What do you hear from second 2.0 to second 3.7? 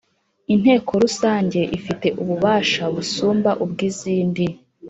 ububasha busumba